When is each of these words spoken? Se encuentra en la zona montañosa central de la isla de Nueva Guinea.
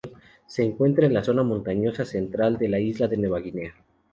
Se 0.47 0.63
encuentra 0.63 1.05
en 1.05 1.13
la 1.13 1.23
zona 1.23 1.43
montañosa 1.43 2.05
central 2.05 2.57
de 2.57 2.69
la 2.69 2.79
isla 2.79 3.07
de 3.07 3.17
Nueva 3.17 3.37
Guinea. 3.39 3.71